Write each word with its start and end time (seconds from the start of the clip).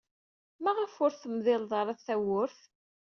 Maɣef 0.63 0.93
ur 1.03 1.11
temdiled 1.21 1.71
ara 1.79 1.93
tawwurt? 2.05 2.59